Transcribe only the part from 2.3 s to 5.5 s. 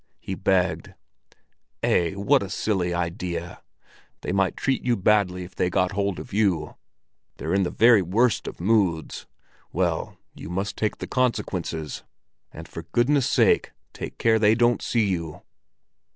a silly idea! They might treat you badly